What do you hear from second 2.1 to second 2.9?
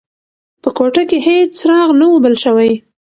بل شوی.